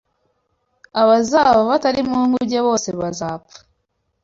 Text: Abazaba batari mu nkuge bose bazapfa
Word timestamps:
Abazaba 1.01 1.59
batari 1.69 2.01
mu 2.09 2.17
nkuge 2.27 2.59
bose 2.67 2.89
bazapfa 2.99 3.57